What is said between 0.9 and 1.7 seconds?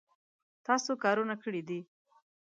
کارونه کړي